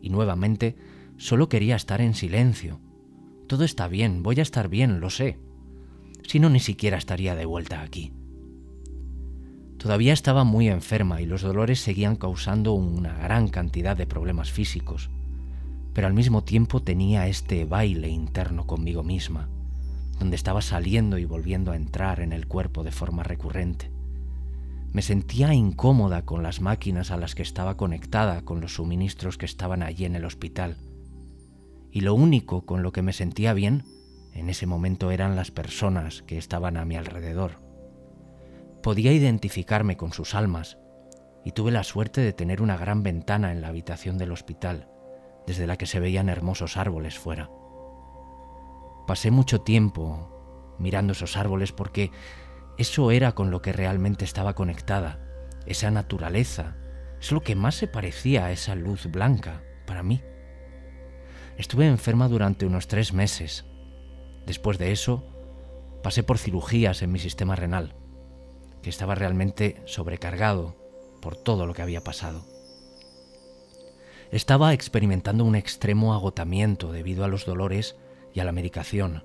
y 0.02 0.10
nuevamente 0.10 0.76
solo 1.18 1.48
quería 1.48 1.76
estar 1.76 2.00
en 2.00 2.14
silencio. 2.14 2.80
Todo 3.46 3.64
está 3.64 3.88
bien, 3.88 4.22
voy 4.22 4.38
a 4.38 4.42
estar 4.42 4.68
bien, 4.68 5.00
lo 5.00 5.10
sé. 5.10 5.38
Si 6.30 6.38
no, 6.38 6.48
ni 6.48 6.60
siquiera 6.60 6.96
estaría 6.96 7.34
de 7.34 7.44
vuelta 7.44 7.82
aquí. 7.82 8.12
Todavía 9.78 10.12
estaba 10.12 10.44
muy 10.44 10.68
enferma 10.68 11.20
y 11.20 11.26
los 11.26 11.42
dolores 11.42 11.80
seguían 11.80 12.14
causando 12.14 12.72
una 12.72 13.14
gran 13.14 13.48
cantidad 13.48 13.96
de 13.96 14.06
problemas 14.06 14.52
físicos, 14.52 15.10
pero 15.92 16.06
al 16.06 16.14
mismo 16.14 16.44
tiempo 16.44 16.84
tenía 16.84 17.26
este 17.26 17.64
baile 17.64 18.10
interno 18.10 18.64
conmigo 18.68 19.02
misma 19.02 19.48
donde 20.20 20.36
estaba 20.36 20.62
saliendo 20.62 21.18
y 21.18 21.24
volviendo 21.24 21.72
a 21.72 21.76
entrar 21.76 22.20
en 22.20 22.32
el 22.32 22.46
cuerpo 22.46 22.84
de 22.84 22.92
forma 22.92 23.24
recurrente. 23.24 23.90
Me 24.92 25.02
sentía 25.02 25.52
incómoda 25.52 26.24
con 26.24 26.44
las 26.44 26.60
máquinas 26.60 27.10
a 27.10 27.16
las 27.16 27.34
que 27.34 27.42
estaba 27.42 27.76
conectada, 27.76 28.42
con 28.42 28.60
los 28.60 28.74
suministros 28.74 29.36
que 29.36 29.46
estaban 29.46 29.82
allí 29.82 30.04
en 30.04 30.14
el 30.14 30.24
hospital. 30.24 30.76
Y 31.90 32.02
lo 32.02 32.14
único 32.14 32.66
con 32.66 32.84
lo 32.84 32.92
que 32.92 33.02
me 33.02 33.12
sentía 33.12 33.52
bien 33.52 33.82
en 34.32 34.48
ese 34.48 34.66
momento 34.66 35.10
eran 35.10 35.36
las 35.36 35.50
personas 35.50 36.22
que 36.22 36.38
estaban 36.38 36.76
a 36.76 36.84
mi 36.84 36.96
alrededor. 36.96 37.60
Podía 38.82 39.12
identificarme 39.12 39.96
con 39.96 40.12
sus 40.12 40.34
almas 40.34 40.78
y 41.44 41.52
tuve 41.52 41.70
la 41.70 41.84
suerte 41.84 42.20
de 42.20 42.32
tener 42.32 42.62
una 42.62 42.76
gran 42.76 43.02
ventana 43.02 43.52
en 43.52 43.60
la 43.60 43.68
habitación 43.68 44.18
del 44.18 44.32
hospital, 44.32 44.88
desde 45.46 45.66
la 45.66 45.76
que 45.76 45.86
se 45.86 46.00
veían 46.00 46.28
hermosos 46.28 46.76
árboles 46.76 47.18
fuera. 47.18 47.50
Pasé 49.06 49.30
mucho 49.30 49.60
tiempo 49.60 50.76
mirando 50.78 51.12
esos 51.12 51.36
árboles 51.36 51.72
porque 51.72 52.10
eso 52.78 53.10
era 53.10 53.32
con 53.32 53.50
lo 53.50 53.60
que 53.60 53.72
realmente 53.72 54.24
estaba 54.24 54.54
conectada, 54.54 55.20
esa 55.66 55.90
naturaleza, 55.90 56.76
es 57.20 57.32
lo 57.32 57.42
que 57.42 57.54
más 57.54 57.74
se 57.74 57.86
parecía 57.86 58.46
a 58.46 58.52
esa 58.52 58.74
luz 58.74 59.06
blanca 59.06 59.62
para 59.86 60.02
mí. 60.02 60.22
Estuve 61.58 61.86
enferma 61.86 62.28
durante 62.28 62.64
unos 62.64 62.88
tres 62.88 63.12
meses. 63.12 63.66
Después 64.50 64.78
de 64.78 64.90
eso, 64.90 65.22
pasé 66.02 66.24
por 66.24 66.36
cirugías 66.36 67.02
en 67.02 67.12
mi 67.12 67.20
sistema 67.20 67.54
renal, 67.54 67.94
que 68.82 68.90
estaba 68.90 69.14
realmente 69.14 69.80
sobrecargado 69.84 70.74
por 71.22 71.36
todo 71.36 71.66
lo 71.66 71.72
que 71.72 71.82
había 71.82 72.02
pasado. 72.02 72.44
Estaba 74.32 74.72
experimentando 74.72 75.44
un 75.44 75.54
extremo 75.54 76.14
agotamiento 76.14 76.90
debido 76.90 77.24
a 77.24 77.28
los 77.28 77.46
dolores 77.46 77.94
y 78.34 78.40
a 78.40 78.44
la 78.44 78.50
medicación, 78.50 79.22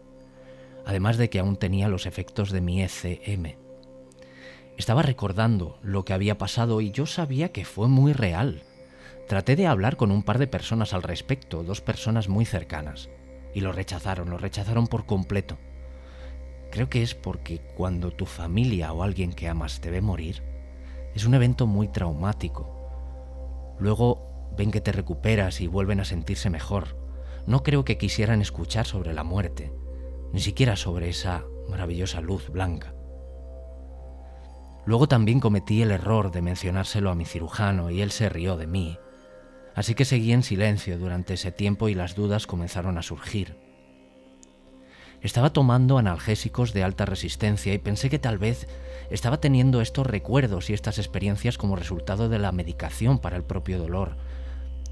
además 0.85 1.17
de 1.17 1.31
que 1.31 1.39
aún 1.39 1.57
tenía 1.57 1.89
los 1.89 2.05
efectos 2.05 2.51
de 2.51 2.61
mi 2.61 2.83
ECM. 2.83 3.55
Estaba 4.77 5.01
recordando 5.01 5.79
lo 5.81 6.05
que 6.05 6.13
había 6.13 6.37
pasado 6.37 6.81
y 6.81 6.91
yo 6.91 7.07
sabía 7.07 7.51
que 7.51 7.65
fue 7.65 7.87
muy 7.87 8.13
real. 8.13 8.61
Traté 9.27 9.55
de 9.55 9.65
hablar 9.65 9.97
con 9.97 10.11
un 10.11 10.21
par 10.21 10.37
de 10.37 10.45
personas 10.45 10.93
al 10.93 11.01
respecto, 11.01 11.63
dos 11.63 11.81
personas 11.81 12.29
muy 12.29 12.45
cercanas, 12.45 13.09
y 13.55 13.61
lo 13.61 13.71
rechazaron, 13.71 14.29
lo 14.29 14.37
rechazaron 14.37 14.85
por 14.85 15.05
completo. 15.05 15.57
Creo 16.71 16.89
que 16.89 17.01
es 17.01 17.15
porque 17.15 17.59
cuando 17.75 18.11
tu 18.11 18.25
familia 18.25 18.91
o 18.91 19.01
alguien 19.01 19.31
que 19.31 19.47
amas 19.47 19.79
te 19.79 19.89
ve 19.89 20.01
morir, 20.01 20.43
es 21.15 21.25
un 21.25 21.33
evento 21.33 21.65
muy 21.65 21.87
traumático. 21.87 22.69
Luego 23.79 24.51
ven 24.57 24.71
que 24.71 24.81
te 24.81 24.91
recuperas 24.91 25.61
y 25.61 25.67
vuelven 25.67 26.01
a 26.01 26.05
sentirse 26.05 26.49
mejor, 26.49 26.97
no 27.47 27.63
creo 27.63 27.85
que 27.85 27.97
quisieran 27.97 28.41
escuchar 28.41 28.85
sobre 28.85 29.13
la 29.13 29.23
muerte, 29.23 29.71
ni 30.33 30.41
siquiera 30.41 30.75
sobre 30.75 31.07
esa 31.07 31.45
maravillosa 31.69 32.19
luz 32.19 32.49
blanca. 32.49 32.93
Luego 34.85 35.07
también 35.07 35.39
cometí 35.39 35.81
el 35.81 35.91
error 35.91 36.31
de 36.31 36.41
mencionárselo 36.41 37.09
a 37.09 37.15
mi 37.15 37.23
cirujano 37.23 37.89
y 37.89 38.01
él 38.01 38.11
se 38.11 38.27
rió 38.27 38.57
de 38.57 38.67
mí, 38.67 38.99
así 39.75 39.93
que 39.93 40.05
seguí 40.05 40.31
en 40.31 40.41
silencio 40.41 40.97
durante 40.97 41.35
ese 41.35 41.51
tiempo 41.51 41.89
y 41.89 41.93
las 41.93 42.15
dudas 42.15 42.47
comenzaron 42.47 42.97
a 42.97 43.03
surgir. 43.03 43.57
Estaba 45.21 45.51
tomando 45.53 45.97
analgésicos 45.97 46.73
de 46.73 46.83
alta 46.83 47.05
resistencia 47.05 47.73
y 47.73 47.77
pensé 47.77 48.09
que 48.09 48.19
tal 48.19 48.37
vez 48.37 48.67
estaba 49.09 49.39
teniendo 49.39 49.81
estos 49.81 50.07
recuerdos 50.07 50.69
y 50.69 50.73
estas 50.73 50.97
experiencias 50.97 51.57
como 51.57 51.75
resultado 51.75 52.29
de 52.29 52.39
la 52.39 52.51
medicación 52.51 53.19
para 53.19 53.37
el 53.37 53.43
propio 53.43 53.79
dolor. 53.79 54.17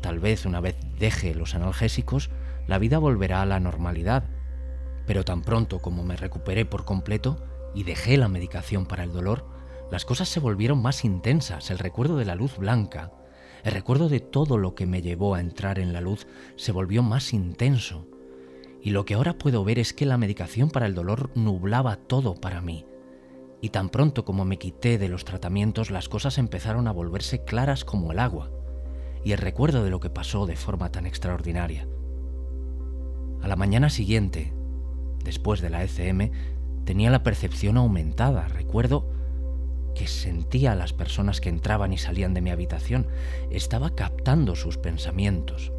Tal 0.01 0.19
vez 0.19 0.45
una 0.45 0.59
vez 0.59 0.75
deje 0.99 1.33
los 1.33 1.55
analgésicos 1.55 2.29
la 2.67 2.79
vida 2.79 2.97
volverá 2.97 3.41
a 3.41 3.45
la 3.45 3.59
normalidad. 3.59 4.23
Pero 5.05 5.25
tan 5.25 5.41
pronto 5.41 5.79
como 5.79 6.03
me 6.03 6.15
recuperé 6.15 6.65
por 6.65 6.85
completo 6.85 7.43
y 7.75 7.83
dejé 7.83 8.17
la 8.17 8.29
medicación 8.29 8.85
para 8.85 9.03
el 9.03 9.11
dolor, 9.11 9.45
las 9.91 10.05
cosas 10.05 10.29
se 10.29 10.39
volvieron 10.39 10.81
más 10.81 11.03
intensas. 11.03 11.71
El 11.71 11.79
recuerdo 11.79 12.17
de 12.17 12.25
la 12.25 12.35
luz 12.35 12.57
blanca, 12.57 13.11
el 13.63 13.71
recuerdo 13.71 14.09
de 14.09 14.19
todo 14.19 14.57
lo 14.57 14.75
que 14.75 14.85
me 14.85 15.01
llevó 15.01 15.35
a 15.35 15.39
entrar 15.39 15.79
en 15.79 15.93
la 15.93 16.01
luz 16.01 16.27
se 16.57 16.71
volvió 16.71 17.01
más 17.01 17.33
intenso. 17.33 18.07
Y 18.81 18.89
lo 18.89 19.05
que 19.05 19.13
ahora 19.13 19.37
puedo 19.37 19.63
ver 19.63 19.79
es 19.79 19.93
que 19.93 20.05
la 20.05 20.17
medicación 20.17 20.69
para 20.69 20.85
el 20.85 20.95
dolor 20.95 21.29
nublaba 21.35 21.95
todo 21.95 22.35
para 22.35 22.59
mí. 22.59 22.85
Y 23.61 23.69
tan 23.69 23.87
pronto 23.87 24.25
como 24.25 24.43
me 24.43 24.59
quité 24.59 24.97
de 24.97 25.07
los 25.07 25.23
tratamientos, 25.23 25.89
las 25.89 26.09
cosas 26.09 26.37
empezaron 26.37 26.89
a 26.89 26.91
volverse 26.91 27.45
claras 27.45 27.85
como 27.85 28.11
el 28.11 28.19
agua. 28.19 28.51
Y 29.23 29.31
el 29.31 29.37
recuerdo 29.37 29.85
de 29.85 29.89
lo 29.89 30.01
que 30.01 30.09
pasó 30.09 30.45
de 30.45 30.57
forma 30.57 30.91
tan 30.91 31.05
extraordinaria. 31.05 31.87
A 33.41 33.47
la 33.47 33.55
mañana 33.55 33.89
siguiente, 33.89 34.51
después 35.23 35.61
de 35.61 35.69
la 35.69 35.81
ECM, 35.81 36.31
tenía 36.83 37.09
la 37.09 37.23
percepción 37.23 37.77
aumentada. 37.77 38.49
Recuerdo 38.49 39.12
que 39.93 40.07
sentía 40.07 40.73
a 40.73 40.75
las 40.75 40.93
personas 40.93 41.41
que 41.41 41.49
entraban 41.49 41.93
y 41.93 41.97
salían 41.97 42.33
de 42.33 42.41
mi 42.41 42.49
habitación. 42.49 43.07
Estaba 43.49 43.95
captando 43.95 44.55
sus 44.55 44.77
pensamientos. 44.77 45.71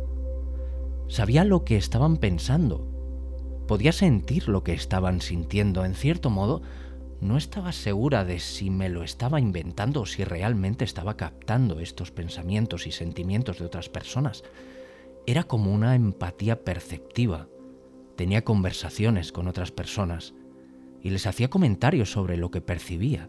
Sabía 1.08 1.44
lo 1.44 1.64
que 1.64 1.76
estaban 1.76 2.16
pensando. 2.16 2.88
Podía 3.66 3.92
sentir 3.92 4.48
lo 4.48 4.64
que 4.64 4.72
estaban 4.72 5.20
sintiendo. 5.20 5.84
En 5.84 5.94
cierto 5.94 6.30
modo, 6.30 6.62
no 7.20 7.36
estaba 7.36 7.72
segura 7.72 8.24
de 8.24 8.40
si 8.40 8.70
me 8.70 8.88
lo 8.88 9.02
estaba 9.02 9.40
inventando 9.40 10.02
o 10.02 10.06
si 10.06 10.24
realmente 10.24 10.84
estaba 10.84 11.16
captando 11.16 11.80
estos 11.80 12.10
pensamientos 12.10 12.86
y 12.86 12.92
sentimientos 12.92 13.58
de 13.58 13.66
otras 13.66 13.88
personas. 13.88 14.44
Era 15.26 15.44
como 15.44 15.72
una 15.72 15.94
empatía 15.94 16.64
perceptiva. 16.64 17.48
Tenía 18.16 18.44
conversaciones 18.44 19.32
con 19.32 19.48
otras 19.48 19.72
personas 19.72 20.34
y 21.00 21.10
les 21.10 21.26
hacía 21.26 21.48
comentarios 21.48 22.12
sobre 22.12 22.36
lo 22.36 22.50
que 22.50 22.60
percibía. 22.60 23.28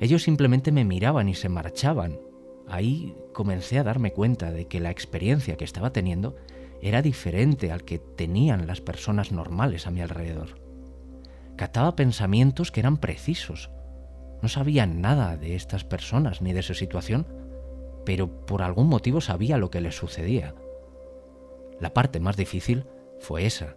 Ellos 0.00 0.22
simplemente 0.22 0.72
me 0.72 0.84
miraban 0.84 1.28
y 1.28 1.34
se 1.34 1.50
marchaban. 1.50 2.18
Ahí 2.66 3.14
comencé 3.34 3.78
a 3.78 3.84
darme 3.84 4.12
cuenta 4.12 4.50
de 4.50 4.66
que 4.66 4.80
la 4.80 4.90
experiencia 4.90 5.56
que 5.56 5.64
estaba 5.64 5.92
teniendo 5.92 6.36
era 6.80 7.02
diferente 7.02 7.70
al 7.70 7.84
que 7.84 7.98
tenían 7.98 8.66
las 8.66 8.80
personas 8.80 9.30
normales 9.30 9.86
a 9.86 9.90
mi 9.90 10.00
alrededor. 10.00 10.58
Cataba 11.56 11.96
pensamientos 11.96 12.72
que 12.72 12.80
eran 12.80 12.96
precisos. 12.96 13.70
No 14.40 14.48
sabía 14.48 14.86
nada 14.86 15.36
de 15.36 15.54
estas 15.54 15.84
personas 15.84 16.40
ni 16.40 16.54
de 16.54 16.62
su 16.62 16.72
situación, 16.72 17.26
pero 18.06 18.46
por 18.46 18.62
algún 18.62 18.88
motivo 18.88 19.20
sabía 19.20 19.58
lo 19.58 19.70
que 19.70 19.82
les 19.82 19.96
sucedía. 19.96 20.54
La 21.78 21.92
parte 21.92 22.20
más 22.20 22.38
difícil 22.38 22.86
fue 23.18 23.44
esa, 23.44 23.76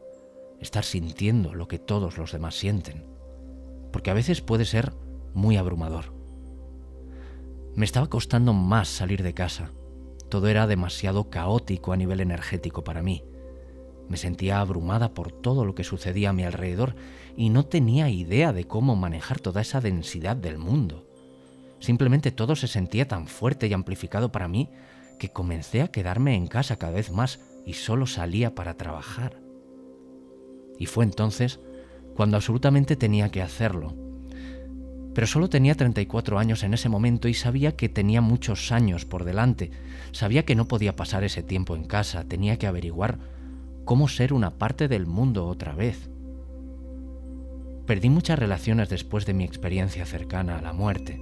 estar 0.62 0.86
sintiendo 0.86 1.54
lo 1.54 1.68
que 1.68 1.80
todos 1.80 2.18
los 2.18 2.32
demás 2.32 2.56
sienten, 2.56 3.06
porque 3.92 4.12
a 4.12 4.14
veces 4.14 4.42
puede 4.42 4.64
ser 4.64 4.94
muy 5.34 5.58
abrumador. 5.58 6.14
Me 7.76 7.86
estaba 7.86 8.08
costando 8.08 8.54
más 8.54 8.88
salir 8.88 9.24
de 9.24 9.34
casa. 9.34 9.72
Todo 10.30 10.48
era 10.48 10.68
demasiado 10.68 11.30
caótico 11.30 11.92
a 11.92 11.98
nivel 11.98 12.20
energético 12.20 12.84
para 12.84 13.02
mí. 13.02 13.24
Me 14.10 14.18
sentía 14.18 14.60
abrumada 14.60 15.14
por 15.14 15.32
todo 15.32 15.66
lo 15.66 15.76
que 15.76 15.84
sucedía 15.84 16.30
a 16.30 16.34
mi 16.34 16.44
alrededor 16.44 16.96
y 17.36 17.50
no 17.50 17.66
tenía 17.66 18.10
idea 18.10 18.54
de 18.54 18.66
cómo 18.66 18.96
manejar 18.96 19.40
toda 19.40 19.62
esa 19.62 19.82
densidad 19.82 20.36
del 20.36 20.58
mundo. 20.58 21.08
Simplemente 21.80 22.32
todo 22.32 22.56
se 22.56 22.68
sentía 22.68 23.08
tan 23.08 23.28
fuerte 23.28 23.68
y 23.68 23.74
amplificado 23.74 24.32
para 24.32 24.48
mí 24.48 24.70
que 25.20 25.30
comencé 25.30 25.82
a 25.82 25.90
quedarme 25.90 26.36
en 26.36 26.48
casa 26.48 26.78
cada 26.78 26.94
vez 26.94 27.12
más 27.12 27.40
y 27.66 27.74
solo 27.74 28.06
salía 28.06 28.56
para 28.56 28.76
trabajar. 28.76 29.42
Y 30.78 30.86
fue 30.86 31.06
entonces 31.06 31.60
cuando 32.16 32.38
absolutamente 32.38 32.96
tenía 32.96 33.30
que 33.30 33.42
hacerlo. 33.42 33.96
Pero 35.14 35.28
solo 35.28 35.50
tenía 35.50 35.76
34 35.76 36.40
años 36.40 36.64
en 36.64 36.74
ese 36.74 36.90
momento 36.90 37.28
y 37.28 37.34
sabía 37.34 37.76
que 37.76 37.90
tenía 37.90 38.22
muchos 38.22 38.72
años 38.72 39.06
por 39.06 39.26
delante. 39.26 39.72
Sabía 40.12 40.44
que 40.44 40.56
no 40.56 40.68
podía 40.68 40.96
pasar 40.96 41.24
ese 41.24 41.44
tiempo 41.44 41.76
en 41.76 41.86
casa, 41.86 42.24
tenía 42.24 42.58
que 42.58 42.68
averiguar 42.68 43.20
cómo 43.86 44.08
ser 44.08 44.34
una 44.34 44.52
parte 44.52 44.88
del 44.88 45.06
mundo 45.06 45.46
otra 45.48 45.74
vez. 45.74 46.10
Perdí 47.86 48.10
muchas 48.10 48.40
relaciones 48.40 48.90
después 48.90 49.26
de 49.26 49.34
mi 49.34 49.44
experiencia 49.44 50.06
cercana 50.06 50.58
a 50.58 50.62
la 50.62 50.74
muerte. 50.74 51.20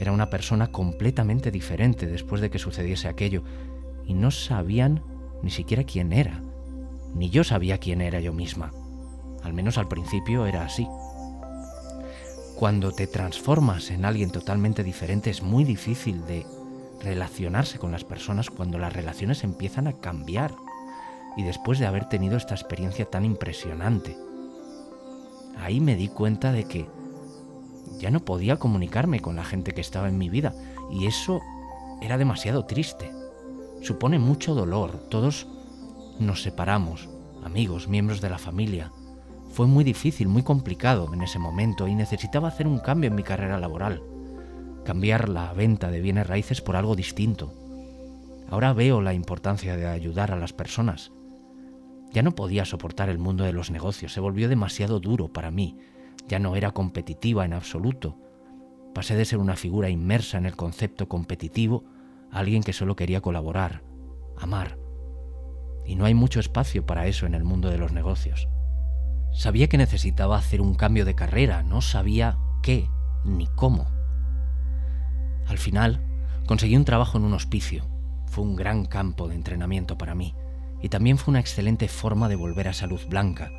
Era 0.00 0.12
una 0.12 0.30
persona 0.30 0.68
completamente 0.68 1.50
diferente 1.50 2.06
después 2.06 2.40
de 2.40 2.50
que 2.50 2.58
sucediese 2.58 3.08
aquello 3.08 3.44
y 4.06 4.14
no 4.14 4.30
sabían 4.30 5.02
ni 5.42 5.50
siquiera 5.50 5.84
quién 5.84 6.12
era, 6.12 6.42
ni 7.14 7.30
yo 7.30 7.44
sabía 7.44 7.78
quién 7.78 8.00
era 8.00 8.20
yo 8.20 8.32
misma. 8.32 8.72
Al 9.42 9.52
menos 9.52 9.78
al 9.78 9.88
principio 9.88 10.46
era 10.46 10.64
así. 10.64 10.86
Cuando 12.56 12.90
te 12.90 13.06
transformas 13.06 13.90
en 13.90 14.06
alguien 14.06 14.30
totalmente 14.30 14.82
diferente 14.82 15.28
es 15.28 15.42
muy 15.42 15.62
difícil 15.62 16.24
de 16.24 16.46
relacionarse 17.02 17.78
con 17.78 17.92
las 17.92 18.02
personas 18.02 18.48
cuando 18.48 18.78
las 18.78 18.94
relaciones 18.94 19.44
empiezan 19.44 19.86
a 19.86 20.00
cambiar 20.00 20.54
y 21.36 21.42
después 21.42 21.78
de 21.78 21.84
haber 21.84 22.08
tenido 22.08 22.38
esta 22.38 22.54
experiencia 22.54 23.04
tan 23.04 23.26
impresionante. 23.26 24.16
Ahí 25.58 25.80
me 25.80 25.96
di 25.96 26.08
cuenta 26.08 26.50
de 26.50 26.64
que 26.64 26.88
ya 27.98 28.10
no 28.10 28.24
podía 28.24 28.56
comunicarme 28.56 29.20
con 29.20 29.36
la 29.36 29.44
gente 29.44 29.72
que 29.72 29.82
estaba 29.82 30.08
en 30.08 30.16
mi 30.16 30.30
vida 30.30 30.54
y 30.90 31.06
eso 31.06 31.42
era 32.00 32.16
demasiado 32.16 32.64
triste. 32.64 33.12
Supone 33.82 34.18
mucho 34.18 34.54
dolor, 34.54 35.08
todos 35.10 35.46
nos 36.18 36.42
separamos, 36.42 37.10
amigos, 37.44 37.86
miembros 37.86 38.22
de 38.22 38.30
la 38.30 38.38
familia. 38.38 38.92
Fue 39.56 39.66
muy 39.66 39.84
difícil, 39.84 40.28
muy 40.28 40.42
complicado 40.42 41.12
en 41.12 41.22
ese 41.22 41.38
momento 41.38 41.88
y 41.88 41.94
necesitaba 41.94 42.48
hacer 42.48 42.66
un 42.66 42.78
cambio 42.78 43.08
en 43.08 43.16
mi 43.16 43.22
carrera 43.22 43.58
laboral, 43.58 44.02
cambiar 44.84 45.28
la 45.28 45.52
venta 45.52 45.90
de 45.90 46.00
bienes 46.00 46.26
raíces 46.26 46.60
por 46.60 46.76
algo 46.76 46.94
distinto. 46.94 47.52
Ahora 48.50 48.72
veo 48.72 49.00
la 49.00 49.14
importancia 49.14 49.76
de 49.76 49.86
ayudar 49.86 50.30
a 50.30 50.36
las 50.36 50.52
personas 50.52 51.10
ya 52.16 52.22
no 52.22 52.34
podía 52.34 52.64
soportar 52.64 53.10
el 53.10 53.18
mundo 53.18 53.44
de 53.44 53.52
los 53.52 53.70
negocios, 53.70 54.12
se 54.14 54.20
volvió 54.20 54.48
demasiado 54.48 55.00
duro 55.00 55.28
para 55.28 55.50
mí, 55.50 55.76
ya 56.26 56.38
no 56.38 56.56
era 56.56 56.70
competitiva 56.70 57.44
en 57.44 57.52
absoluto. 57.52 58.16
Pasé 58.94 59.16
de 59.16 59.26
ser 59.26 59.38
una 59.38 59.54
figura 59.54 59.90
inmersa 59.90 60.38
en 60.38 60.46
el 60.46 60.56
concepto 60.56 61.08
competitivo 61.08 61.84
a 62.30 62.38
alguien 62.38 62.62
que 62.62 62.72
solo 62.72 62.96
quería 62.96 63.20
colaborar, 63.20 63.82
amar. 64.38 64.78
Y 65.84 65.94
no 65.94 66.06
hay 66.06 66.14
mucho 66.14 66.40
espacio 66.40 66.86
para 66.86 67.06
eso 67.06 67.26
en 67.26 67.34
el 67.34 67.44
mundo 67.44 67.68
de 67.68 67.76
los 67.76 67.92
negocios. 67.92 68.48
Sabía 69.36 69.68
que 69.68 69.76
necesitaba 69.76 70.38
hacer 70.38 70.62
un 70.62 70.74
cambio 70.74 71.04
de 71.04 71.14
carrera, 71.14 71.62
no 71.62 71.82
sabía 71.82 72.38
qué 72.62 72.88
ni 73.22 73.46
cómo. 73.48 73.86
Al 75.46 75.58
final, 75.58 76.00
conseguí 76.46 76.74
un 76.74 76.86
trabajo 76.86 77.18
en 77.18 77.24
un 77.24 77.34
hospicio. 77.34 77.84
Fue 78.24 78.42
un 78.42 78.56
gran 78.56 78.86
campo 78.86 79.28
de 79.28 79.34
entrenamiento 79.34 79.98
para 79.98 80.14
mí 80.14 80.34
y 80.80 80.88
también 80.88 81.18
fue 81.18 81.32
una 81.32 81.40
excelente 81.40 81.86
forma 81.86 82.30
de 82.30 82.36
volver 82.36 82.66
a 82.66 82.72
salud 82.72 83.00
blanca, 83.10 83.52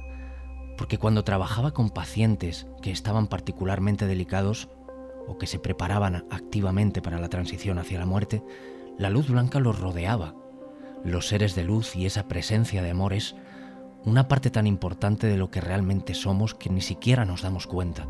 porque 0.80 0.98
cuando 0.98 1.24
trabajaba 1.24 1.76
con 1.76 1.92
pacientes 1.92 2.66
que 2.82 2.90
estaban 2.90 3.28
particularmente 3.28 4.08
delicados 4.08 4.70
o 5.28 5.38
que 5.38 5.46
se 5.46 5.60
preparaban 5.60 6.26
activamente 6.32 7.04
para 7.04 7.20
la 7.20 7.30
transición 7.30 7.78
hacia 7.78 8.00
la 8.00 8.08
muerte, 8.08 8.42
la 8.98 9.12
luz 9.12 9.30
blanca 9.30 9.60
los 9.60 9.80
rodeaba. 9.80 10.34
Los 11.04 11.28
seres 11.28 11.54
de 11.54 11.63
luz 11.63 11.96
y 11.96 12.08
esa 12.08 12.28
presencia 12.28 12.82
de 12.82 12.90
amor 12.90 13.13
es 13.13 13.36
una 14.08 14.30
parte 14.30 14.50
tan 14.50 14.67
importante 14.67 15.28
de 15.28 15.36
lo 15.36 15.52
que 15.52 15.60
realmente 15.60 16.13
somos 16.13 16.56
que 16.56 16.70
ni 16.70 16.80
siquiera 16.80 17.26
nos 17.26 17.41
damos 17.41 17.67
cuenta. 17.67 18.08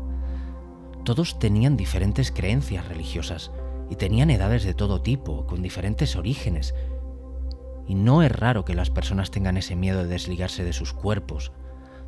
Todos 1.04 1.40
tenían 1.40 1.76
diferentes 1.76 2.30
creencias 2.30 2.86
religiosas 2.86 3.50
y 3.90 3.96
tenían 3.96 4.30
edades 4.30 4.62
de 4.62 4.74
todo 4.74 5.02
tipo, 5.02 5.44
con 5.46 5.60
diferentes 5.60 6.14
orígenes, 6.14 6.72
y 7.88 7.96
no 7.96 8.22
es 8.22 8.30
raro 8.30 8.64
que 8.64 8.76
las 8.76 8.90
personas 8.90 9.32
tengan 9.32 9.56
ese 9.56 9.74
miedo 9.74 10.04
de 10.04 10.06
desligarse 10.06 10.62
de 10.62 10.72
sus 10.72 10.92
cuerpos. 10.92 11.50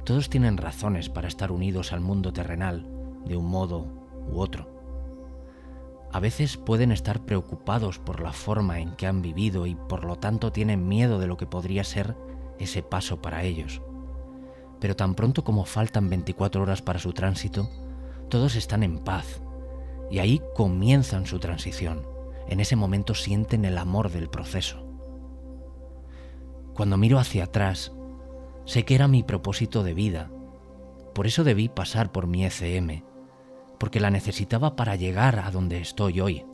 Todos 0.04 0.30
tienen 0.30 0.56
razones 0.56 1.08
para 1.08 1.26
estar 1.26 1.50
unidos 1.50 1.92
al 1.92 2.00
mundo 2.00 2.32
terrenal, 2.32 2.86
de 3.24 3.36
un 3.36 3.46
modo 3.46 3.88
u 4.30 4.38
otro. 4.38 4.70
A 6.12 6.20
veces 6.20 6.56
pueden 6.56 6.92
estar 6.92 7.26
preocupados 7.26 7.98
por 7.98 8.20
la 8.20 8.32
forma 8.32 8.78
en 8.78 8.94
que 8.94 9.08
han 9.08 9.20
vivido 9.20 9.66
y 9.66 9.74
por 9.74 10.04
lo 10.04 10.14
tanto 10.14 10.52
tienen 10.52 10.86
miedo 10.86 11.18
de 11.18 11.26
lo 11.26 11.36
que 11.36 11.46
podría 11.46 11.82
ser 11.82 12.14
ese 12.60 12.82
paso 12.82 13.20
para 13.20 13.42
ellos. 13.42 13.82
Pero 14.78 14.94
tan 14.94 15.14
pronto 15.14 15.44
como 15.44 15.64
faltan 15.64 16.08
24 16.08 16.62
horas 16.62 16.82
para 16.82 16.98
su 16.98 17.12
tránsito, 17.12 17.68
todos 18.28 18.54
están 18.54 18.82
en 18.82 18.98
paz 18.98 19.42
y 20.10 20.18
ahí 20.20 20.40
comienzan 20.54 21.26
su 21.26 21.38
transición. 21.38 22.06
En 22.48 22.60
ese 22.60 22.76
momento 22.76 23.14
sienten 23.14 23.64
el 23.64 23.78
amor 23.78 24.10
del 24.10 24.28
proceso. 24.28 24.86
Cuando 26.74 26.96
miro 26.96 27.18
hacia 27.18 27.44
atrás, 27.44 27.92
sé 28.64 28.84
que 28.84 28.94
era 28.94 29.08
mi 29.08 29.22
propósito 29.22 29.82
de 29.82 29.94
vida. 29.94 30.30
Por 31.14 31.26
eso 31.26 31.44
debí 31.44 31.68
pasar 31.68 32.12
por 32.12 32.26
mi 32.26 32.44
ECM, 32.44 33.04
porque 33.78 34.00
la 34.00 34.10
necesitaba 34.10 34.76
para 34.76 34.96
llegar 34.96 35.38
a 35.40 35.50
donde 35.50 35.80
estoy 35.80 36.20
hoy, 36.20 36.46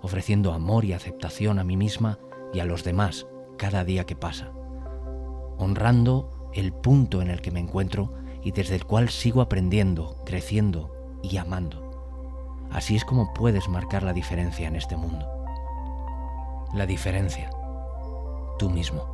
ofreciendo 0.00 0.52
amor 0.52 0.84
y 0.84 0.92
aceptación 0.92 1.58
a 1.58 1.64
mí 1.64 1.76
misma 1.76 2.18
y 2.52 2.60
a 2.60 2.64
los 2.64 2.84
demás 2.84 3.26
cada 3.56 3.84
día 3.84 4.04
que 4.04 4.16
pasa, 4.16 4.52
honrando 5.62 6.50
el 6.54 6.72
punto 6.72 7.22
en 7.22 7.30
el 7.30 7.40
que 7.40 7.50
me 7.50 7.60
encuentro 7.60 8.12
y 8.42 8.52
desde 8.52 8.74
el 8.74 8.84
cual 8.84 9.08
sigo 9.08 9.40
aprendiendo, 9.40 10.16
creciendo 10.26 11.18
y 11.22 11.36
amando. 11.36 11.90
Así 12.70 12.96
es 12.96 13.04
como 13.04 13.32
puedes 13.34 13.68
marcar 13.68 14.02
la 14.02 14.12
diferencia 14.12 14.66
en 14.66 14.76
este 14.76 14.96
mundo. 14.96 15.26
La 16.74 16.86
diferencia, 16.86 17.50
tú 18.58 18.70
mismo. 18.70 19.11